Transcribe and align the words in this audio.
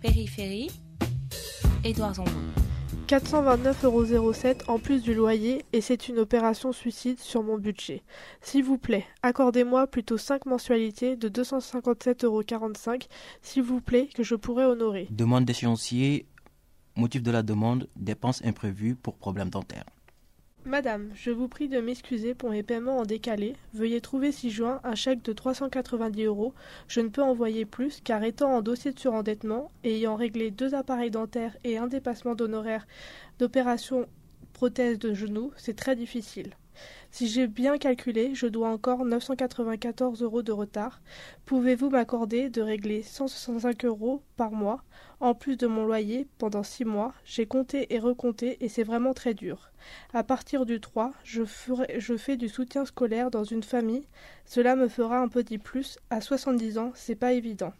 Périphérie, 0.00 0.70
Édouard 1.82 2.14
Zambon. 2.14 2.30
429,07 3.08 3.84
euros 3.84 4.32
en 4.68 4.78
plus 4.78 5.02
du 5.02 5.12
loyer 5.12 5.64
et 5.72 5.80
c'est 5.80 6.08
une 6.08 6.18
opération 6.18 6.72
suicide 6.72 7.18
sur 7.18 7.42
mon 7.42 7.58
budget. 7.58 8.02
S'il 8.40 8.62
vous 8.62 8.78
plaît, 8.78 9.06
accordez-moi 9.22 9.86
plutôt 9.86 10.18
5 10.18 10.46
mensualités 10.46 11.16
de 11.16 11.28
257,45 11.28 12.24
euros, 12.26 12.42
s'il 13.42 13.62
vous 13.62 13.80
plaît, 13.80 14.08
que 14.14 14.22
je 14.22 14.36
pourrais 14.36 14.66
honorer. 14.66 15.08
Demande 15.10 15.46
d'échéancier, 15.46 16.26
motif 16.96 17.22
de 17.22 17.30
la 17.30 17.42
demande, 17.42 17.88
dépenses 17.96 18.44
imprévues 18.44 18.94
pour 18.94 19.16
problème 19.16 19.48
dentaire. 19.48 19.84
Madame, 20.68 21.08
je 21.14 21.30
vous 21.30 21.48
prie 21.48 21.66
de 21.66 21.80
m'excuser 21.80 22.34
pour 22.34 22.50
mes 22.50 22.62
paiements 22.62 22.98
en 22.98 23.04
décalé. 23.04 23.56
Veuillez 23.72 24.02
trouver 24.02 24.32
ci-joint 24.32 24.82
un 24.84 24.94
chèque 24.94 25.22
de 25.22 25.32
390 25.32 26.24
euros. 26.24 26.52
Je 26.88 27.00
ne 27.00 27.08
peux 27.08 27.22
envoyer 27.22 27.64
plus 27.64 28.02
car 28.04 28.22
étant 28.22 28.52
en 28.52 28.60
dossier 28.60 28.92
de 28.92 28.98
surendettement 28.98 29.70
et 29.82 29.96
ayant 29.96 30.14
réglé 30.14 30.50
deux 30.50 30.74
appareils 30.74 31.10
dentaires 31.10 31.56
et 31.64 31.78
un 31.78 31.86
dépassement 31.86 32.34
d'honoraires 32.34 32.86
d'opération 33.38 34.06
prothèse 34.52 34.98
de 34.98 35.14
genou, 35.14 35.52
c'est 35.56 35.74
très 35.74 35.96
difficile. 35.96 36.50
Si 37.10 37.26
j'ai 37.26 37.46
bien 37.46 37.78
calculé, 37.78 38.34
je 38.34 38.46
dois 38.46 38.68
encore 38.68 39.04
994 39.04 40.22
euros 40.22 40.42
de 40.42 40.52
retard. 40.52 41.00
Pouvez-vous 41.46 41.90
m'accorder 41.90 42.50
de 42.50 42.60
régler 42.60 43.02
165 43.02 43.84
euros 43.86 44.22
par 44.36 44.52
mois, 44.52 44.82
en 45.20 45.34
plus 45.34 45.56
de 45.56 45.66
mon 45.66 45.86
loyer, 45.86 46.28
pendant 46.38 46.62
six 46.62 46.84
mois? 46.84 47.14
J'ai 47.24 47.46
compté 47.46 47.92
et 47.94 47.98
recompté 47.98 48.58
et 48.64 48.68
c'est 48.68 48.84
vraiment 48.84 49.14
très 49.14 49.34
dur. 49.34 49.70
À 50.12 50.22
partir 50.22 50.66
du 50.66 50.80
3, 50.80 51.12
je, 51.24 51.42
je 51.98 52.16
fais 52.16 52.36
du 52.36 52.48
soutien 52.48 52.84
scolaire 52.84 53.30
dans 53.30 53.44
une 53.44 53.62
famille. 53.62 54.06
Cela 54.44 54.76
me 54.76 54.88
fera 54.88 55.18
un 55.18 55.28
petit 55.28 55.58
plus. 55.58 55.98
À 56.10 56.20
70 56.20 56.78
ans, 56.78 56.92
c'est 56.94 57.16
pas 57.16 57.32
évident. 57.32 57.72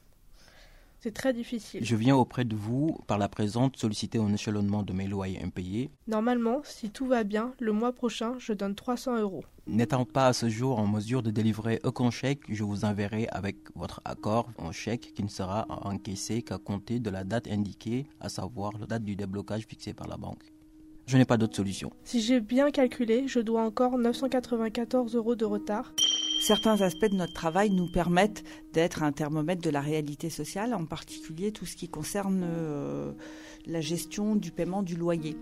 C'est 1.00 1.14
très 1.14 1.32
difficile. 1.32 1.84
Je 1.84 1.94
viens 1.94 2.16
auprès 2.16 2.44
de 2.44 2.56
vous 2.56 2.98
par 3.06 3.18
la 3.18 3.28
présente 3.28 3.76
solliciter 3.76 4.18
un 4.18 4.32
échelonnement 4.32 4.82
de 4.82 4.92
mes 4.92 5.06
loyers 5.06 5.40
impayés. 5.42 5.90
Normalement, 6.08 6.60
si 6.64 6.90
tout 6.90 7.06
va 7.06 7.22
bien, 7.22 7.52
le 7.60 7.72
mois 7.72 7.92
prochain, 7.92 8.34
je 8.38 8.52
donne 8.52 8.74
300 8.74 9.20
euros. 9.20 9.44
N'étant 9.68 10.04
pas 10.04 10.26
à 10.26 10.32
ce 10.32 10.48
jour 10.48 10.80
en 10.80 10.88
mesure 10.88 11.22
de 11.22 11.30
délivrer 11.30 11.78
aucun 11.84 12.10
chèque, 12.10 12.40
je 12.48 12.64
vous 12.64 12.84
enverrai 12.84 13.28
avec 13.30 13.56
votre 13.76 14.00
accord 14.04 14.50
un 14.58 14.72
chèque 14.72 15.12
qui 15.14 15.22
ne 15.22 15.28
sera 15.28 15.66
encaissé 15.68 16.42
qu'à 16.42 16.58
compter 16.58 16.98
de 16.98 17.10
la 17.10 17.22
date 17.22 17.46
indiquée, 17.46 18.06
à 18.20 18.28
savoir 18.28 18.72
la 18.78 18.86
date 18.86 19.04
du 19.04 19.14
déblocage 19.14 19.66
fixée 19.66 19.94
par 19.94 20.08
la 20.08 20.16
banque. 20.16 20.52
Je 21.06 21.16
n'ai 21.16 21.24
pas 21.24 21.36
d'autre 21.36 21.56
solution. 21.56 21.90
Si 22.04 22.20
j'ai 22.20 22.40
bien 22.40 22.70
calculé, 22.70 23.28
je 23.28 23.40
dois 23.40 23.62
encore 23.62 23.96
994 23.96 25.14
euros 25.14 25.36
de 25.36 25.44
retard. 25.44 25.92
Certains 26.40 26.80
aspects 26.82 27.10
de 27.10 27.16
notre 27.16 27.32
travail 27.32 27.70
nous 27.70 27.86
permettent 27.86 28.44
d'être 28.72 29.02
un 29.02 29.12
thermomètre 29.12 29.60
de 29.60 29.70
la 29.70 29.80
réalité 29.80 30.30
sociale, 30.30 30.72
en 30.72 30.86
particulier 30.86 31.52
tout 31.52 31.66
ce 31.66 31.76
qui 31.76 31.88
concerne 31.88 32.42
euh, 32.44 33.12
la 33.66 33.80
gestion 33.80 34.36
du 34.36 34.50
paiement 34.50 34.82
du 34.82 34.96
loyer. 34.96 35.36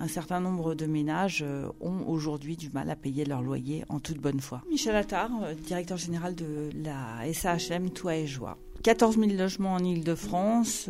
Un 0.00 0.08
certain 0.08 0.40
nombre 0.40 0.74
de 0.74 0.86
ménages 0.86 1.44
euh, 1.46 1.68
ont 1.80 2.04
aujourd'hui 2.08 2.56
du 2.56 2.70
mal 2.70 2.90
à 2.90 2.96
payer 2.96 3.24
leur 3.24 3.40
loyer 3.40 3.84
en 3.88 4.00
toute 4.00 4.18
bonne 4.18 4.40
foi. 4.40 4.62
Michel 4.68 4.96
Attard, 4.96 5.30
euh, 5.42 5.54
directeur 5.54 5.96
général 5.96 6.34
de 6.34 6.70
la 6.74 7.32
SAHM 7.32 7.90
Toi 7.90 8.16
et 8.16 8.26
Joie. 8.26 8.58
14 8.82 9.18
000 9.18 9.32
logements 9.38 9.74
en 9.74 9.84
Ile-de-France, 9.84 10.88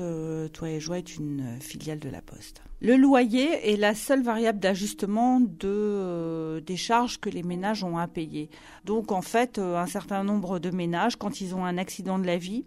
Toi 0.53 0.71
et 0.71 0.81
Joie 0.81 0.99
est 0.99 1.17
une 1.17 1.59
filiale 1.61 1.99
de 1.99 2.09
la 2.09 2.23
Poste. 2.23 2.63
Le 2.85 2.97
loyer 2.97 3.71
est 3.73 3.77
la 3.77 3.95
seule 3.95 4.25
variable 4.25 4.59
d'ajustement 4.59 5.39
de, 5.39 5.69
euh, 5.69 6.61
des 6.61 6.77
charges 6.77 7.21
que 7.21 7.31
les 7.31 7.45
ménages 7.45 7.85
ont 7.85 7.97
à 7.97 8.09
payer. 8.09 8.51
Donc 8.85 9.13
en 9.13 9.23
fait, 9.23 9.59
euh, 9.59 9.77
un 9.77 9.87
certain 9.87 10.25
nombre 10.25 10.59
de 10.59 10.71
ménages, 10.71 11.15
quand 11.15 11.41
ils 11.41 11.55
ont 11.55 11.65
un 11.65 11.79
accident 11.79 12.19
de 12.19 12.27
la 12.27 12.39
vie, 12.39 12.65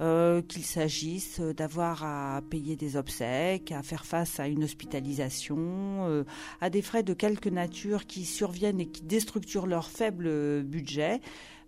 euh, 0.00 0.42
qu'il 0.42 0.64
s'agisse 0.64 1.40
d'avoir 1.40 2.04
à 2.04 2.42
payer 2.48 2.76
des 2.76 2.96
obsèques, 2.96 3.72
à 3.72 3.82
faire 3.82 4.04
face 4.04 4.40
à 4.40 4.48
une 4.48 4.64
hospitalisation, 4.64 6.24
à 6.60 6.70
des 6.70 6.82
frais 6.82 7.02
de 7.02 7.14
quelque 7.14 7.48
nature 7.48 8.06
qui 8.06 8.24
surviennent 8.24 8.80
et 8.80 8.86
qui 8.86 9.02
déstructurent 9.02 9.66
leur 9.66 9.88
faible 9.88 10.62
budget, 10.62 11.20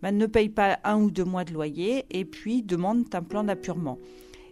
ben, 0.03 0.17
ne 0.17 0.27
payent 0.27 0.49
pas 0.49 0.79
un 0.85 0.97
ou 0.97 1.11
deux 1.11 1.25
mois 1.25 1.45
de 1.45 1.53
loyer 1.53 2.05
et 2.11 2.25
puis 2.25 2.63
demandent 2.63 3.07
un 3.13 3.23
plan 3.23 3.45
d'appurement. 3.45 3.99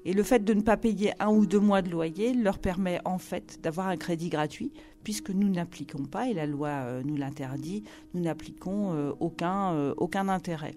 Et 0.06 0.12
le 0.12 0.22
fait 0.22 0.44
de 0.44 0.52
ne 0.52 0.60
pas 0.60 0.76
payer 0.76 1.12
un 1.18 1.28
ou 1.28 1.46
deux 1.46 1.60
mois 1.60 1.80
de 1.80 1.90
loyer 1.90 2.34
leur 2.34 2.58
permet 2.58 3.00
en 3.06 3.18
fait 3.18 3.58
d'avoir 3.62 3.88
un 3.88 3.96
crédit 3.96 4.28
gratuit, 4.28 4.70
puisque 5.02 5.30
nous 5.30 5.48
n'appliquons 5.48 6.04
pas, 6.04 6.28
et 6.28 6.34
la 6.34 6.46
loi 6.46 6.68
euh, 6.68 7.02
nous 7.04 7.16
l'interdit, 7.16 7.84
nous 8.12 8.20
n'appliquons 8.20 8.92
euh, 8.92 9.12
aucun, 9.20 9.72
euh, 9.72 9.94
aucun 9.96 10.28
intérêt. 10.28 10.74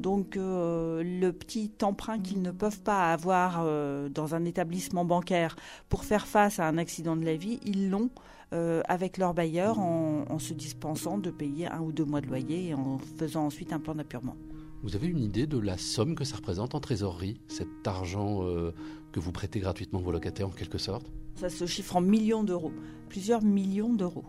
Donc 0.00 0.36
le 0.36 1.30
petit 1.30 1.70
emprunt 1.82 2.18
qu'ils 2.18 2.42
ne 2.42 2.50
peuvent 2.50 2.80
pas 2.80 3.12
avoir 3.12 3.64
dans 4.10 4.34
un 4.34 4.44
établissement 4.44 5.04
bancaire 5.04 5.56
pour 5.88 6.04
faire 6.04 6.26
face 6.26 6.58
à 6.58 6.66
un 6.66 6.78
accident 6.78 7.16
de 7.16 7.24
la 7.24 7.36
vie, 7.36 7.60
ils 7.64 7.90
l'ont 7.90 8.10
avec 8.50 9.18
leur 9.18 9.34
bailleur 9.34 9.78
en, 9.78 10.24
en 10.28 10.38
se 10.38 10.54
dispensant 10.54 11.18
de 11.18 11.30
payer 11.30 11.68
un 11.68 11.80
ou 11.80 11.92
deux 11.92 12.06
mois 12.06 12.20
de 12.20 12.26
loyer 12.26 12.68
et 12.68 12.74
en 12.74 12.98
faisant 13.18 13.44
ensuite 13.44 13.72
un 13.72 13.78
plan 13.78 13.94
d'appurement. 13.94 14.36
Vous 14.82 14.96
avez 14.96 15.08
une 15.08 15.20
idée 15.20 15.46
de 15.46 15.58
la 15.58 15.76
somme 15.76 16.14
que 16.14 16.24
ça 16.24 16.36
représente 16.36 16.74
en 16.74 16.80
trésorerie, 16.80 17.38
cet 17.48 17.68
argent 17.86 18.42
euh, 18.42 18.72
que 19.12 19.20
vous 19.20 19.30
prêtez 19.30 19.60
gratuitement 19.60 20.00
vos 20.00 20.10
locataires 20.10 20.48
en 20.48 20.52
quelque 20.52 20.78
sorte? 20.78 21.12
Ça 21.34 21.50
se 21.50 21.66
chiffre 21.66 21.96
en 21.96 22.00
millions 22.00 22.42
d'euros, 22.42 22.72
plusieurs 23.10 23.42
millions 23.42 23.92
d'euros. 23.92 24.24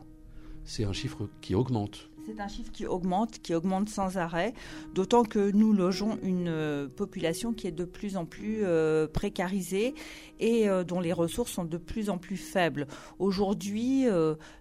C'est 0.66 0.84
un 0.84 0.92
chiffre 0.92 1.30
qui 1.40 1.56
augmente. 1.56 2.11
C'est 2.34 2.42
un 2.42 2.48
chiffre 2.48 2.72
qui 2.72 2.86
augmente, 2.86 3.40
qui 3.42 3.54
augmente 3.54 3.90
sans 3.90 4.18
arrêt, 4.18 4.54
d'autant 4.94 5.24
que 5.24 5.52
nous 5.52 5.74
logeons 5.74 6.18
une 6.24 6.48
euh, 6.48 6.88
population 6.88 7.52
qui 7.52 7.68
est 7.68 7.72
de 7.72 7.84
plus 7.84 8.16
en 8.16 8.26
plus 8.26 8.60
euh, 8.64 9.08
précarisée 9.08 9.96
et 10.40 10.68
dont 10.88 11.00
les 11.00 11.14
ressources 11.14 11.52
sont 11.52 11.66
de 11.66 11.78
plus 11.78 12.10
en 12.10 12.18
plus 12.18 12.38
faibles. 12.38 12.88
Aujourd'hui, 13.20 14.08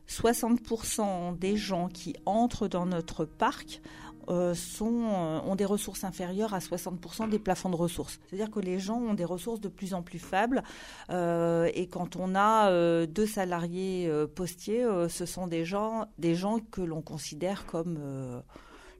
60% 0.08 1.38
des 1.38 1.56
gens 1.56 1.88
qui 1.88 2.16
entrent 2.26 2.68
dans 2.68 2.84
notre 2.84 3.24
parc 3.24 3.80
euh, 4.30 4.54
euh, 4.80 5.40
ont 5.44 5.54
des 5.56 5.64
ressources 5.64 6.04
inférieures 6.04 6.54
à 6.54 6.58
60% 6.58 7.28
des 7.28 7.38
plafonds 7.38 7.70
de 7.70 7.76
ressources. 7.76 8.20
C'est-à-dire 8.26 8.50
que 8.50 8.60
les 8.60 8.78
gens 8.78 8.98
ont 8.98 9.14
des 9.14 9.24
ressources 9.24 9.60
de 9.60 9.68
plus 9.68 9.94
en 9.94 10.02
plus 10.02 10.18
faibles 10.18 10.62
euh, 11.10 11.68
et 11.74 11.88
quand 11.88 12.16
on 12.16 12.34
a 12.34 12.70
deux 13.06 13.26
salariés 13.26 14.10
postiers, 14.34 14.86
ce 15.08 15.26
sont 15.26 15.46
des 15.46 15.64
gens, 15.64 16.06
des 16.18 16.34
gens 16.34 16.58
que 16.70 16.80
l'on 16.80 17.02
considère 17.02 17.66
comme 17.66 17.98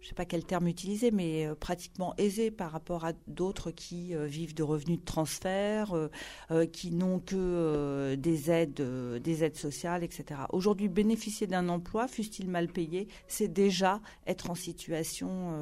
je 0.00 0.06
ne 0.06 0.08
sais 0.08 0.14
pas 0.14 0.24
quel 0.24 0.44
terme 0.44 0.66
utiliser, 0.66 1.10
mais 1.10 1.46
euh, 1.46 1.54
pratiquement 1.54 2.14
aisé 2.16 2.50
par 2.50 2.72
rapport 2.72 3.04
à 3.04 3.12
d'autres 3.26 3.70
qui 3.70 4.14
euh, 4.14 4.26
vivent 4.26 4.54
de 4.54 4.62
revenus 4.62 4.98
de 4.98 5.04
transfert, 5.04 5.92
euh, 6.50 6.66
qui 6.66 6.90
n'ont 6.90 7.18
que 7.18 8.14
des 8.14 8.50
aides, 8.50 8.80
des 9.22 9.44
aides 9.44 9.56
sociales, 9.56 10.02
etc. 10.02 10.40
Aujourd'hui, 10.50 10.88
bénéficier 10.88 11.46
d'un 11.46 11.68
emploi, 11.68 12.08
fût-il 12.08 12.48
mal 12.48 12.68
payé, 12.68 13.08
c'est 13.28 13.48
déjà 13.48 14.00
être 14.26 14.50
en 14.50 14.54
situation 14.54 15.54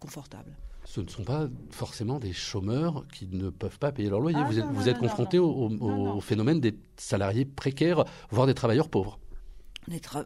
confortable 0.00 0.56
ce 0.84 1.00
ne 1.00 1.08
sont 1.08 1.22
pas 1.22 1.48
forcément 1.70 2.18
des 2.18 2.32
chômeurs 2.32 3.06
qui 3.12 3.28
ne 3.28 3.50
peuvent 3.50 3.78
pas 3.78 3.92
payer 3.92 4.10
leur 4.10 4.20
loyer. 4.20 4.38
Ah 4.40 4.48
vous 4.48 4.58
êtes, 4.58 4.66
vous 4.66 4.88
êtes 4.88 4.98
confronté 4.98 5.38
au, 5.38 5.70
au, 5.70 6.20
phénomène 6.20 6.60
des 6.60 6.76
salariés 6.96 7.44
précaires, 7.44 8.04
voire 8.30 8.48
des 8.48 8.54
travailleurs 8.54 8.88
pauvres 8.88 9.20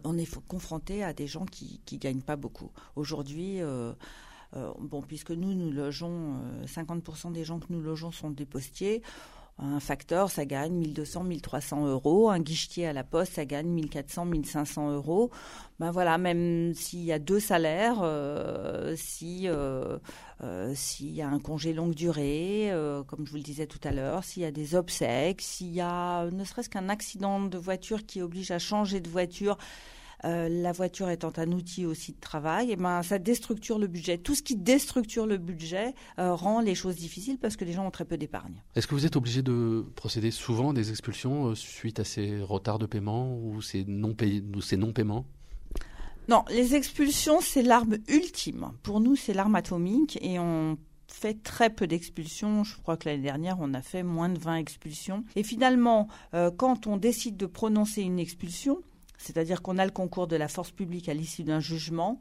on 0.04 0.18
est, 0.18 0.38
confronté 0.46 1.02
à 1.02 1.12
des 1.12 1.26
gens 1.26 1.46
qui 1.46 1.80
ne 1.92 1.98
gagnent 1.98 2.20
pas 2.20 2.36
beaucoup. 2.36 2.70
Aujourd'hui, 2.94 3.60
euh, 3.60 3.92
euh, 4.54 4.72
puisque 5.06 5.30
nous, 5.30 5.54
nous 5.54 5.70
logeons, 5.70 6.40
50% 6.66 7.28
euh, 7.28 7.30
des 7.32 7.44
gens 7.44 7.58
que 7.58 7.66
nous 7.70 7.80
logeons 7.80 8.12
sont 8.12 8.30
des 8.30 8.46
postiers, 8.46 9.02
un 9.58 9.80
facteur, 9.80 10.30
ça 10.30 10.44
gagne 10.44 10.74
1200, 10.74 11.24
1300 11.24 11.86
euros. 11.86 12.28
Un 12.28 12.40
guichetier 12.40 12.86
à 12.86 12.92
la 12.92 13.04
poste, 13.04 13.34
ça 13.34 13.46
gagne 13.46 13.68
1400, 13.68 14.26
1500 14.26 14.92
euros. 14.92 15.30
Ben 15.78 15.90
voilà, 15.90 16.18
même 16.18 16.74
s'il 16.74 17.04
y 17.04 17.12
a 17.12 17.18
deux 17.18 17.40
salaires, 17.40 18.00
euh, 18.02 18.94
si 18.96 19.48
euh, 19.48 19.98
euh, 20.42 20.72
s'il 20.74 21.10
y 21.14 21.22
a 21.22 21.28
un 21.28 21.38
congé 21.38 21.72
longue 21.72 21.94
durée, 21.94 22.70
comme 23.06 23.24
je 23.26 23.30
vous 23.30 23.38
le 23.38 23.42
disais 23.42 23.66
tout 23.66 23.80
à 23.84 23.92
l'heure, 23.92 24.24
s'il 24.24 24.42
y 24.42 24.46
a 24.46 24.50
des 24.50 24.74
obsèques, 24.74 25.40
s'il 25.40 25.72
y 25.72 25.80
a 25.80 26.30
ne 26.30 26.44
serait-ce 26.44 26.68
qu'un 26.68 26.90
accident 26.90 27.40
de 27.40 27.56
voiture 27.56 28.04
qui 28.04 28.20
oblige 28.20 28.50
à 28.50 28.58
changer 28.58 29.00
de 29.00 29.08
voiture, 29.08 29.56
euh, 30.24 30.48
la 30.48 30.72
voiture 30.72 31.10
étant 31.10 31.32
un 31.36 31.52
outil 31.52 31.84
aussi 31.84 32.12
de 32.12 32.20
travail, 32.20 32.70
et 32.70 32.72
eh 32.72 32.76
ben, 32.76 33.02
ça 33.02 33.18
déstructure 33.18 33.78
le 33.78 33.86
budget. 33.86 34.18
Tout 34.18 34.34
ce 34.34 34.42
qui 34.42 34.56
déstructure 34.56 35.26
le 35.26 35.36
budget 35.36 35.94
euh, 36.18 36.34
rend 36.34 36.60
les 36.60 36.74
choses 36.74 36.96
difficiles 36.96 37.38
parce 37.38 37.56
que 37.56 37.64
les 37.64 37.72
gens 37.72 37.86
ont 37.86 37.90
très 37.90 38.04
peu 38.04 38.16
d'épargne. 38.16 38.62
Est-ce 38.74 38.86
que 38.86 38.94
vous 38.94 39.06
êtes 39.06 39.16
obligé 39.16 39.42
de 39.42 39.84
procéder 39.94 40.30
souvent 40.30 40.70
à 40.70 40.72
des 40.72 40.90
expulsions 40.90 41.48
euh, 41.48 41.54
suite 41.54 42.00
à 42.00 42.04
ces 42.04 42.40
retards 42.40 42.78
de 42.78 42.86
paiement 42.86 43.36
ou 43.36 43.60
ces 43.60 43.84
non-paiements? 43.86 45.26
Non, 46.28 46.44
les 46.50 46.74
expulsions, 46.74 47.40
c'est 47.40 47.62
l'arme 47.62 47.98
ultime. 48.08 48.72
Pour 48.82 49.00
nous, 49.00 49.14
c'est 49.16 49.32
l'arme 49.32 49.54
atomique 49.54 50.18
et 50.22 50.40
on 50.40 50.76
fait 51.06 51.40
très 51.40 51.70
peu 51.70 51.86
d'expulsions. 51.86 52.64
Je 52.64 52.76
crois 52.78 52.96
que 52.96 53.08
l'année 53.08 53.22
dernière, 53.22 53.58
on 53.60 53.74
a 53.74 53.82
fait 53.82 54.02
moins 54.02 54.28
de 54.28 54.38
20 54.38 54.56
expulsions. 54.56 55.24
Et 55.36 55.44
finalement, 55.44 56.08
quand 56.56 56.88
on 56.88 56.96
décide 56.96 57.36
de 57.36 57.46
prononcer 57.46 58.02
une 58.02 58.18
expulsion, 58.18 58.82
c'est-à-dire 59.18 59.62
qu'on 59.62 59.78
a 59.78 59.84
le 59.84 59.90
concours 59.90 60.26
de 60.26 60.36
la 60.36 60.48
force 60.48 60.70
publique 60.70 61.08
à 61.08 61.14
l'issue 61.14 61.44
d'un 61.44 61.60
jugement, 61.60 62.20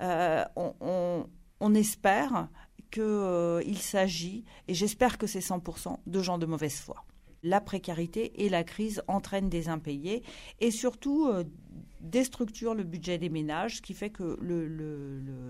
euh, 0.00 0.44
on, 0.56 1.74
espère 1.74 2.48
qu'il 2.90 3.02
euh, 3.02 3.74
s'agit, 3.74 4.44
et 4.68 4.74
j'espère 4.74 5.18
que 5.18 5.26
c'est 5.26 5.40
100%, 5.40 5.96
de 6.06 6.22
gens 6.22 6.38
de 6.38 6.46
mauvaise 6.46 6.76
foi. 6.76 7.04
La 7.42 7.60
précarité 7.60 8.44
et 8.44 8.48
la 8.48 8.64
crise 8.64 9.02
entraînent 9.06 9.48
des 9.48 9.68
impayés 9.68 10.22
et 10.60 10.70
surtout 10.70 11.28
euh, 11.28 11.44
déstructurent 12.00 12.74
le 12.74 12.84
budget 12.84 13.18
des 13.18 13.28
ménages, 13.28 13.76
ce 13.76 13.82
qui 13.82 13.94
fait 13.94 14.10
que 14.10 14.38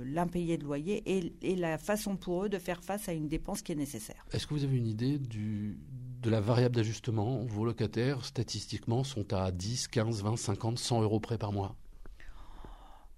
l'impayé 0.05 0.59
de 0.59 0.65
loyer 0.65 1.03
est, 1.07 1.57
la 1.57 1.79
façon 1.79 2.17
pour 2.17 2.45
eux 2.45 2.49
de 2.49 2.59
faire 2.59 2.83
face 2.83 3.09
à 3.09 3.13
une 3.13 3.29
dépense 3.29 3.63
qui 3.63 3.73
est 3.73 3.77
nécessaire. 3.77 4.27
Est-ce 4.33 4.47
que 4.47 4.55
vous 4.55 4.65
avez 4.65 4.77
une 4.77 4.87
idée 4.87 5.19
du, 5.19 5.79
de 6.21 6.31
la 6.31 6.41
variable 6.41 6.77
d'ajustement 6.77 7.45
Vos 7.47 7.65
locataires, 7.65 8.25
statistiquement, 8.25 9.05
sont 9.05 9.33
à 9.33 9.51
10, 9.51 9.89
15, 9.89 10.23
20, 10.23 10.37
50, 10.37 10.79
100 10.79 11.03
euros 11.03 11.21
près 11.21 11.39
par 11.39 11.53
mois 11.53 11.77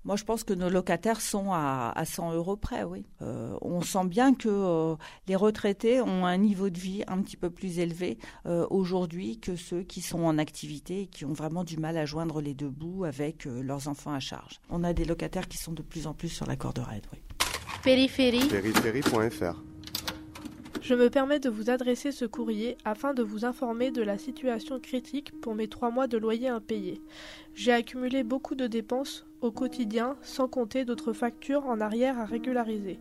moi, 0.04 0.16
je 0.16 0.24
pense 0.24 0.44
que 0.44 0.54
nos 0.54 0.70
locataires 0.70 1.20
sont 1.20 1.52
à, 1.52 1.92
100 2.04 2.32
euros 2.32 2.56
près, 2.56 2.84
oui. 2.84 3.04
Euh, 3.20 3.54
on 3.60 3.82
sent 3.82 4.06
bien 4.06 4.34
que 4.34 4.48
euh, 4.48 4.96
les 5.28 5.36
retraités 5.36 6.00
ont 6.00 6.24
un 6.24 6.38
niveau 6.38 6.70
de 6.70 6.78
vie 6.78 7.04
un 7.06 7.20
petit 7.20 7.36
peu 7.36 7.50
plus 7.50 7.78
élevé 7.78 8.18
euh, 8.46 8.66
aujourd'hui 8.70 9.38
que 9.38 9.56
ceux 9.56 9.82
qui 9.82 10.00
sont 10.00 10.22
en 10.22 10.38
activité 10.38 11.02
et 11.02 11.06
qui 11.06 11.26
ont 11.26 11.34
vraiment 11.34 11.64
du 11.64 11.76
mal 11.76 11.98
à 11.98 12.06
joindre 12.06 12.40
les 12.40 12.54
deux 12.54 12.70
bouts 12.70 13.04
avec 13.04 13.44
leurs 13.44 13.88
enfants 13.88 14.14
à 14.14 14.20
charge. 14.20 14.60
On 14.70 14.84
a 14.84 14.94
des 14.94 15.04
locataires 15.04 15.48
qui 15.48 15.58
sont 15.58 15.72
de 15.72 15.82
plus 15.82 16.06
en 16.06 16.14
plus 16.14 16.30
sur 16.30 16.46
la 16.46 16.56
corde 16.56 16.78
raide, 16.78 17.04
oui. 17.12 17.18
Périphérie. 17.82 18.46
Périphérie.fr 18.48 19.69
je 20.80 20.94
me 20.94 21.10
permets 21.10 21.40
de 21.40 21.50
vous 21.50 21.68
adresser 21.68 22.10
ce 22.10 22.24
courrier 22.24 22.76
afin 22.84 23.12
de 23.12 23.22
vous 23.22 23.44
informer 23.44 23.90
de 23.90 24.02
la 24.02 24.16
situation 24.16 24.80
critique 24.80 25.38
pour 25.40 25.54
mes 25.54 25.68
trois 25.68 25.90
mois 25.90 26.06
de 26.06 26.16
loyer 26.16 26.48
impayés. 26.48 27.00
J'ai 27.54 27.72
accumulé 27.72 28.22
beaucoup 28.24 28.54
de 28.54 28.66
dépenses 28.66 29.26
au 29.42 29.50
quotidien, 29.50 30.16
sans 30.22 30.48
compter 30.48 30.84
d'autres 30.84 31.12
factures 31.12 31.66
en 31.66 31.80
arrière 31.80 32.18
à 32.18 32.24
régulariser, 32.24 32.98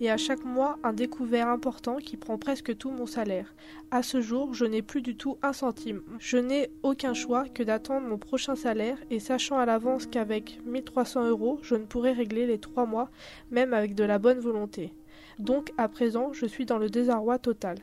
et 0.00 0.10
à 0.10 0.16
chaque 0.16 0.44
mois 0.44 0.78
un 0.82 0.92
découvert 0.92 1.48
important 1.48 1.96
qui 1.96 2.16
prend 2.16 2.38
presque 2.38 2.76
tout 2.76 2.90
mon 2.90 3.06
salaire. 3.06 3.54
À 3.90 4.02
ce 4.02 4.20
jour, 4.20 4.54
je 4.54 4.64
n'ai 4.64 4.82
plus 4.82 5.02
du 5.02 5.16
tout 5.16 5.38
un 5.42 5.52
centime. 5.52 6.02
Je 6.18 6.36
n'ai 6.36 6.70
aucun 6.82 7.14
choix 7.14 7.48
que 7.48 7.62
d'attendre 7.62 8.06
mon 8.06 8.18
prochain 8.18 8.56
salaire, 8.56 8.98
et 9.10 9.20
sachant 9.20 9.58
à 9.58 9.66
l'avance 9.66 10.06
qu'avec 10.06 10.60
1300 10.64 11.28
euros, 11.28 11.58
je 11.62 11.74
ne 11.74 11.84
pourrai 11.84 12.12
régler 12.12 12.46
les 12.46 12.58
trois 12.58 12.86
mois, 12.86 13.10
même 13.50 13.74
avec 13.74 13.94
de 13.94 14.04
la 14.04 14.18
bonne 14.18 14.40
volonté. 14.40 14.92
Donc 15.38 15.72
à 15.78 15.88
présent, 15.88 16.32
je 16.32 16.46
suis 16.46 16.66
dans 16.66 16.78
le 16.78 16.90
désarroi 16.90 17.38
total. 17.38 17.78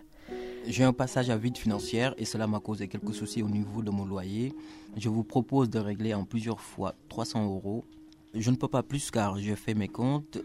J'ai 0.65 0.83
un 0.83 0.93
passage 0.93 1.29
à 1.29 1.37
vide 1.37 1.57
financière 1.57 2.13
et 2.17 2.25
cela 2.25 2.47
m'a 2.47 2.59
causé 2.59 2.87
quelques 2.87 3.13
soucis 3.13 3.41
au 3.41 3.49
niveau 3.49 3.81
de 3.81 3.89
mon 3.89 4.05
loyer. 4.05 4.53
Je 4.97 5.07
vous 5.07 5.23
propose 5.23 5.69
de 5.69 5.79
régler 5.79 6.13
en 6.13 6.25
plusieurs 6.25 6.59
fois 6.59 6.93
300 7.09 7.45
euros. 7.45 7.85
Je 8.33 8.51
ne 8.51 8.55
peux 8.55 8.67
pas 8.67 8.83
plus 8.83 9.09
car 9.09 9.37
j'ai 9.37 9.55
fait 9.55 9.73
mes 9.73 9.87
comptes. 9.87 10.39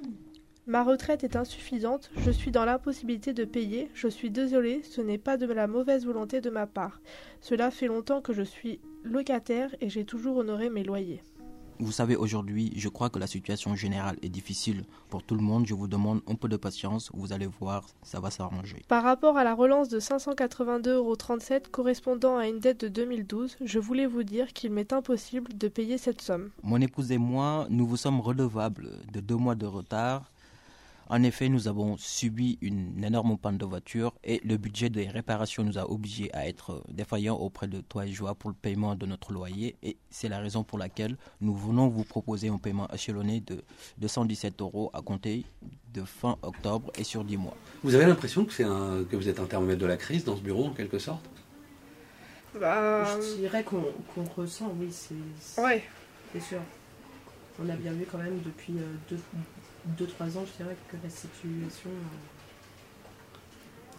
Ma 0.68 0.84
retraite 0.84 1.24
est 1.24 1.34
insuffisante, 1.34 2.12
je 2.18 2.30
suis 2.30 2.52
dans 2.52 2.64
l'impossibilité 2.64 3.32
de 3.32 3.44
payer, 3.44 3.90
je 3.94 4.06
suis 4.06 4.30
désolée, 4.30 4.80
ce 4.84 5.00
n'est 5.00 5.18
pas 5.18 5.36
de 5.36 5.52
la 5.52 5.66
mauvaise 5.66 6.06
volonté 6.06 6.40
de 6.40 6.50
ma 6.50 6.68
part. 6.68 7.00
Cela 7.40 7.72
fait 7.72 7.88
longtemps 7.88 8.20
que 8.20 8.32
je 8.32 8.42
suis 8.42 8.78
locataire 9.02 9.74
et 9.80 9.88
j'ai 9.88 10.04
toujours 10.04 10.36
honoré 10.36 10.70
mes 10.70 10.84
loyers. 10.84 11.20
Vous 11.82 11.90
savez, 11.90 12.14
aujourd'hui, 12.14 12.72
je 12.76 12.88
crois 12.88 13.10
que 13.10 13.18
la 13.18 13.26
situation 13.26 13.74
générale 13.74 14.16
est 14.22 14.28
difficile 14.28 14.84
pour 15.10 15.24
tout 15.24 15.34
le 15.34 15.40
monde. 15.40 15.66
Je 15.66 15.74
vous 15.74 15.88
demande 15.88 16.20
un 16.28 16.36
peu 16.36 16.48
de 16.48 16.56
patience. 16.56 17.10
Vous 17.12 17.32
allez 17.32 17.48
voir, 17.48 17.88
ça 18.04 18.20
va 18.20 18.30
s'arranger. 18.30 18.84
Par 18.86 19.02
rapport 19.02 19.36
à 19.36 19.42
la 19.42 19.52
relance 19.52 19.88
de 19.88 19.98
582,37 19.98 20.90
euros 20.90 21.16
correspondant 21.72 22.36
à 22.36 22.46
une 22.46 22.60
dette 22.60 22.82
de 22.82 22.88
2012, 22.88 23.56
je 23.64 23.78
voulais 23.80 24.06
vous 24.06 24.22
dire 24.22 24.52
qu'il 24.52 24.70
m'est 24.70 24.92
impossible 24.92 25.58
de 25.58 25.66
payer 25.66 25.98
cette 25.98 26.22
somme. 26.22 26.50
Mon 26.62 26.80
épouse 26.80 27.10
et 27.10 27.18
moi, 27.18 27.66
nous 27.68 27.84
vous 27.84 27.96
sommes 27.96 28.20
redevables 28.20 28.88
de 29.12 29.18
deux 29.18 29.34
mois 29.34 29.56
de 29.56 29.66
retard 29.66 30.30
en 31.12 31.22
effet, 31.24 31.50
nous 31.50 31.68
avons 31.68 31.98
subi 31.98 32.56
une 32.62 33.04
énorme 33.04 33.36
panne 33.36 33.58
de 33.58 33.66
voiture 33.66 34.14
et 34.24 34.40
le 34.44 34.56
budget 34.56 34.88
des 34.88 35.06
réparations 35.08 35.62
nous 35.62 35.76
a 35.76 35.90
obligés 35.90 36.34
à 36.34 36.48
être 36.48 36.82
défaillants 36.88 37.36
auprès 37.36 37.68
de 37.68 37.82
toi 37.82 38.06
et 38.06 38.12
Joie 38.12 38.34
pour 38.34 38.48
le 38.48 38.56
paiement 38.56 38.94
de 38.94 39.04
notre 39.04 39.30
loyer. 39.30 39.76
Et 39.82 39.98
c'est 40.08 40.30
la 40.30 40.38
raison 40.38 40.64
pour 40.64 40.78
laquelle 40.78 41.18
nous 41.42 41.54
venons 41.54 41.88
vous 41.88 42.04
proposer 42.04 42.48
un 42.48 42.56
paiement 42.56 42.88
échelonné 42.94 43.42
de 43.42 43.62
217 43.98 44.62
euros 44.62 44.90
à 44.94 45.02
compter 45.02 45.44
de 45.92 46.02
fin 46.02 46.38
octobre 46.40 46.90
et 46.96 47.04
sur 47.04 47.24
10 47.24 47.36
mois. 47.36 47.58
Vous 47.84 47.94
avez 47.94 48.06
l'impression 48.06 48.46
que, 48.46 48.62
un, 48.62 49.04
que 49.04 49.14
vous 49.14 49.28
êtes 49.28 49.38
intermédiaire 49.38 49.80
de 49.80 49.86
la 49.86 49.98
crise 49.98 50.24
dans 50.24 50.36
ce 50.36 50.40
bureau 50.40 50.64
en 50.64 50.70
quelque 50.72 50.98
sorte? 50.98 51.28
Bah, 52.58 53.04
Je 53.20 53.36
dirais 53.36 53.64
qu'on 53.64 53.84
ressent, 54.34 54.72
oui, 54.80 54.88
c'est 54.90 55.60
ouais. 55.62 55.82
sûr. 56.40 56.60
On 57.62 57.68
a 57.68 57.76
bien 57.76 57.92
vu 57.92 58.06
quand 58.10 58.16
même 58.16 58.40
depuis 58.42 58.78
euh, 58.78 58.94
deux, 59.10 59.20
2-3 59.98 60.38
ans, 60.38 60.44
je 60.46 60.62
dirais 60.62 60.76
que 60.88 60.96
la 61.02 61.10
situation 61.10 61.90
euh, 61.90 63.36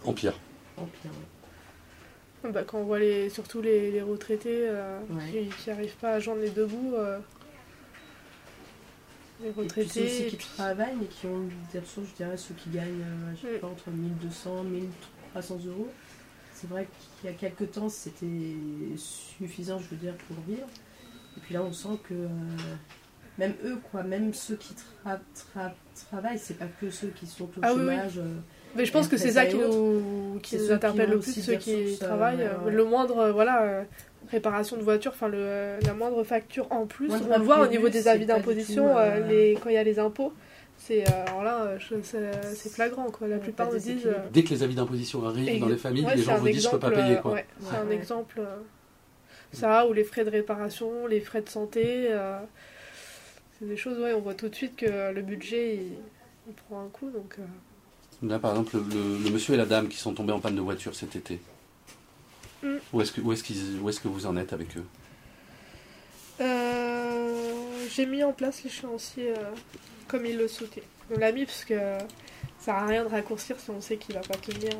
empire. 0.08 0.34
Empire, 0.76 1.10
bah, 2.42 2.64
quand 2.64 2.78
on 2.78 2.84
voit 2.84 2.98
les, 2.98 3.30
surtout 3.30 3.62
les, 3.62 4.02
retraités 4.02 4.68
euh, 4.68 5.00
qui 5.62 5.70
n'arrivent 5.70 5.96
pas 5.96 6.14
à 6.14 6.20
joindre 6.20 6.42
les 6.42 6.50
deux 6.50 6.66
bouts, 6.66 6.94
euh, 6.94 7.18
les 9.42 9.50
retraités. 9.50 10.04
aussi 10.04 10.26
qui 10.26 10.36
travaillent 10.36 10.96
mais 11.00 11.06
qui 11.06 11.26
ont 11.26 11.48
des 11.72 11.78
ressources, 11.78 12.08
je 12.10 12.14
dirais, 12.14 12.36
ceux 12.36 12.54
qui 12.54 12.68
gagnent 12.70 13.04
je 13.36 13.48
sais 13.48 13.56
mm. 13.56 13.60
pas, 13.60 13.68
entre 13.68 13.90
1200 13.90 14.64
1300 14.64 15.58
euros. 15.66 15.88
C'est 16.52 16.68
vrai 16.68 16.86
qu'il 17.20 17.30
y 17.30 17.32
a 17.32 17.36
quelques 17.36 17.70
temps, 17.72 17.88
c'était 17.88 18.26
suffisant, 18.96 19.78
je 19.78 19.88
veux 19.88 19.96
dire, 19.96 20.14
pour 20.28 20.36
vivre. 20.46 20.66
Et 21.36 21.40
puis 21.40 21.54
là, 21.54 21.62
on 21.62 21.72
sent 21.72 21.98
que 22.08 22.28
même 23.38 23.54
eux, 23.64 23.78
quoi, 23.90 24.02
même 24.02 24.32
ceux 24.32 24.56
qui 24.56 24.74
travaillent, 26.10 26.38
c'est 26.38 26.58
pas 26.58 26.66
que 26.80 26.90
ceux 26.90 27.08
qui 27.08 27.26
sont 27.26 27.44
au 27.44 27.50
ah 27.62 27.70
chômage. 27.70 28.18
Euh, 28.18 28.36
mais 28.76 28.84
je 28.84 28.92
pense 28.92 29.08
que 29.08 29.16
c'est 29.16 29.32
ça 29.32 29.46
qui 29.46 29.56
nous, 29.56 30.38
qui 30.42 30.56
nous 30.56 30.70
interpelle 30.70 31.10
le 31.10 31.18
plus, 31.18 31.40
ceux 31.40 31.56
qui 31.56 31.96
travaillent. 31.98 32.42
Euh, 32.42 32.70
le 32.70 32.84
moindre, 32.84 33.18
euh, 33.18 33.32
voilà, 33.32 33.84
réparation 34.30 34.76
de 34.76 34.82
voiture, 34.82 35.12
enfin 35.14 35.28
la 35.28 35.94
moindre 35.94 36.22
facture 36.22 36.66
en 36.70 36.86
plus, 36.86 37.10
on 37.10 37.38
le 37.38 37.44
voit 37.44 37.60
au 37.60 37.66
niveau 37.66 37.88
des 37.88 38.08
avis 38.08 38.26
d'imposition, 38.26 38.94
les, 39.28 39.58
quand 39.62 39.68
il 39.68 39.74
y 39.74 39.78
a 39.78 39.84
les 39.84 39.98
impôts. 39.98 40.32
C'est 40.76 41.04
alors 41.06 41.44
là, 41.44 41.76
c'est 41.78 42.72
flagrant 42.72 43.10
quoi. 43.10 43.26
La 43.26 43.38
plupart 43.38 43.72
nous 43.72 43.78
disent. 43.78 44.08
Dès 44.32 44.44
que 44.44 44.50
les 44.50 44.62
avis 44.62 44.74
d'imposition 44.74 45.26
arrivent 45.26 45.60
dans 45.60 45.68
les 45.68 45.76
familles, 45.76 46.06
les 46.14 46.22
gens 46.22 46.36
vous 46.36 46.48
disent 46.48 46.64
je 46.64 46.70
peux 46.70 46.78
pas 46.78 46.90
payer 46.90 47.16
quoi. 47.16 47.38
c'est 47.60 47.76
un 47.76 47.90
exemple. 47.90 48.40
ça 49.52 49.88
ou 49.88 49.92
les 49.92 50.04
frais 50.04 50.24
de 50.24 50.30
réparation, 50.30 51.08
les 51.08 51.20
frais 51.20 51.42
de 51.42 51.48
santé. 51.48 52.10
C'est 53.58 53.68
des 53.68 53.76
choses, 53.76 53.98
ouais, 53.98 54.12
on 54.12 54.20
voit 54.20 54.34
tout 54.34 54.48
de 54.48 54.54
suite 54.54 54.76
que 54.76 55.12
le 55.12 55.22
budget, 55.22 55.76
il, 56.46 56.54
prend 56.68 56.84
un 56.84 56.88
coup. 56.88 57.10
Donc, 57.10 57.36
euh. 57.38 58.26
Là, 58.26 58.38
par 58.38 58.52
exemple, 58.52 58.76
le, 58.76 59.30
monsieur 59.30 59.54
et 59.54 59.56
la 59.56 59.66
dame 59.66 59.88
qui 59.88 59.96
sont 59.96 60.12
tombés 60.12 60.32
en 60.32 60.40
panne 60.40 60.56
de 60.56 60.60
voiture 60.60 60.94
cet 60.94 61.14
été, 61.14 61.40
mm. 62.62 62.76
où 62.92 63.00
est-ce 63.00 63.12
que, 63.12 63.20
est 63.20 63.50
est 63.50 64.02
que 64.02 64.08
vous 64.08 64.26
en 64.26 64.36
êtes 64.36 64.52
avec 64.52 64.76
eux? 64.76 64.84
Euh, 66.40 67.86
J'ai 67.90 68.06
mis 68.06 68.24
en 68.24 68.32
place 68.32 68.64
l'échéancier 68.64 69.30
euh, 69.30 69.50
comme 70.08 70.26
il 70.26 70.36
le 70.36 70.48
souhaitait. 70.48 70.82
On 71.14 71.18
l'a 71.18 71.30
mis 71.30 71.44
parce 71.44 71.64
que 71.64 71.78
ça 72.58 72.72
n'a 72.72 72.86
rien 72.86 73.04
de 73.04 73.08
raccourcir 73.08 73.60
si 73.60 73.70
on 73.70 73.80
sait 73.80 73.98
qu'il 73.98 74.14
va 74.14 74.22
pas 74.22 74.36
tenir. 74.36 74.72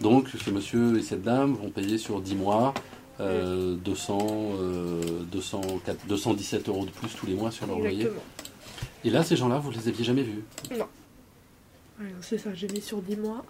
Donc, 0.00 0.28
ce 0.28 0.50
monsieur 0.50 0.98
et 0.98 1.02
cette 1.02 1.22
dame 1.22 1.54
vont 1.54 1.70
payer 1.70 1.98
sur 1.98 2.20
10 2.20 2.34
mois 2.36 2.74
200, 3.18 4.18
200, 5.30 5.60
217 6.08 6.68
euros 6.68 6.84
de 6.84 6.90
plus 6.90 7.08
tous 7.14 7.26
les 7.26 7.34
mois 7.34 7.50
sur 7.50 7.66
leur 7.66 7.78
loyer. 7.78 8.08
Et 9.04 9.10
là, 9.10 9.22
ces 9.22 9.36
gens-là, 9.36 9.58
vous 9.58 9.70
les 9.70 9.88
aviez 9.88 10.04
jamais 10.04 10.22
vus? 10.22 10.42
Non. 10.76 10.86
c'est 12.20 12.38
ça, 12.38 12.54
j'ai 12.54 12.68
mis 12.68 12.80
sur 12.80 13.02
10 13.02 13.16
mois. 13.16 13.44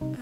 Alors. 0.00 0.12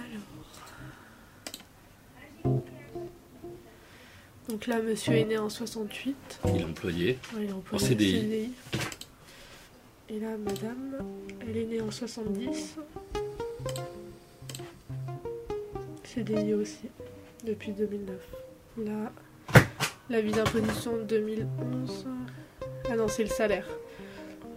Donc 4.49 4.67
là, 4.69 4.81
monsieur 4.81 5.15
est 5.15 5.25
né 5.25 5.37
en 5.37 5.51
68. 5.51 6.41
Il 6.45 6.61
est 6.61 6.65
employé. 6.65 7.19
il 7.37 7.49
est 7.49 7.53
employé 7.53 7.85
en 7.85 7.89
CDI. 7.89 8.53
Et 10.09 10.21
là, 10.21 10.37
madame, 10.39 11.05
elle 11.41 11.57
est 11.57 11.65
née 11.65 11.81
en 11.81 11.91
70. 11.91 12.77
CDI 16.05 16.55
aussi 16.55 16.89
depuis 17.47 17.73
2009. 17.73 18.17
Là, 18.79 19.13
la 20.11 20.21
vie 20.21 20.33
d'imposition 20.33 20.97
2011. 21.05 22.07
Ah 22.91 22.97
non, 22.97 23.09
c'est 23.09 23.23
le 23.23 23.31
salaire. 23.31 23.67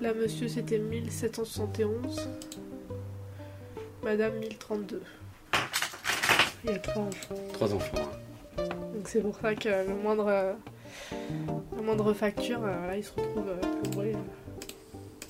Là, 0.01 0.13
monsieur, 0.13 0.47
c'était 0.47 0.79
1771. 0.79 2.29
Madame, 4.03 4.39
1032. 4.39 5.01
Il 6.63 6.71
y 6.71 6.73
a 6.73 6.79
trois 6.79 7.03
enfants. 7.03 7.35
Trois 7.53 7.73
enfants. 7.73 8.11
Donc 8.57 9.07
c'est 9.07 9.21
pour 9.21 9.37
ça 9.37 9.55
que 9.55 9.69
le 9.69 9.95
moindre, 9.95 10.55
le 11.75 11.81
moindre 11.81 12.11
facture, 12.13 12.63
euh, 12.63 12.87
là, 12.87 12.97
il 12.97 13.03
se 13.03 13.11
retrouve 13.11 13.49
euh, 13.49 13.61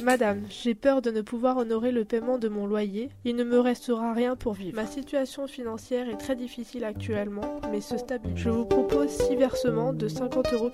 Madame, 0.04 0.44
j'ai 0.50 0.76
peur 0.76 1.02
de 1.02 1.12
ne 1.12 1.22
pouvoir 1.22 1.58
honorer 1.58 1.92
le 1.92 2.06
paiement 2.06 2.38
de 2.38 2.48
mon 2.48 2.66
loyer. 2.66 3.10
Il 3.26 3.36
ne 3.36 3.44
me 3.44 3.60
restera 3.60 4.14
rien 4.14 4.38
pour 4.38 4.54
vivre. 4.54 4.76
Ma 4.76 4.88
situation 4.88 5.46
financière 5.46 6.08
est 6.08 6.18
très 6.18 6.38
difficile 6.38 6.86
actuellement, 6.86 7.60
mais 7.70 7.82
se 7.82 7.98
stabilise. 7.98 8.38
Je 8.38 8.50
vous 8.50 8.66
propose 8.66 9.10
six 9.10 9.36
versements 9.36 9.92
de 9.92 10.08
50,80 10.08 10.54
euros. 10.54 10.72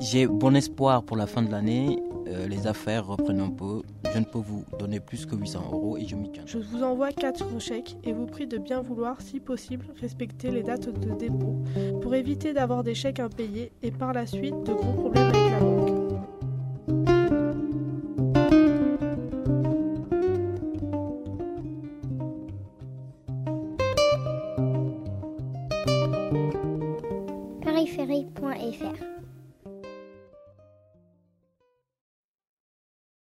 J'ai 0.00 0.26
bon 0.26 0.56
espoir 0.56 1.04
pour 1.04 1.16
la 1.16 1.26
fin 1.26 1.42
de 1.42 1.50
l'année. 1.50 2.02
Euh, 2.26 2.48
les 2.48 2.66
affaires 2.66 3.06
reprennent 3.06 3.40
un 3.40 3.50
peu. 3.50 3.82
Je 4.12 4.18
ne 4.18 4.24
peux 4.24 4.38
vous 4.38 4.64
donner 4.78 4.98
plus 4.98 5.26
que 5.26 5.36
800 5.36 5.68
euros 5.72 5.96
et 5.96 6.06
je 6.06 6.16
m'y 6.16 6.32
tiens. 6.32 6.42
Je 6.46 6.58
vous 6.58 6.82
envoie 6.82 7.12
quatre 7.12 7.60
chèques 7.60 7.96
et 8.02 8.12
vous 8.12 8.26
prie 8.26 8.48
de 8.48 8.58
bien 8.58 8.80
vouloir, 8.80 9.20
si 9.20 9.38
possible, 9.38 9.86
respecter 10.00 10.50
les 10.50 10.64
dates 10.64 10.88
de 10.88 11.14
dépôt 11.14 11.56
pour 12.02 12.14
éviter 12.14 12.52
d'avoir 12.52 12.82
des 12.82 12.94
chèques 12.94 13.20
impayés 13.20 13.70
et 13.82 13.92
par 13.92 14.12
la 14.12 14.26
suite 14.26 14.60
de 14.64 14.72
gros 14.72 14.92
problèmes 14.92 15.28
avec 15.28 15.50
la 15.52 15.60
banque. 15.60 15.75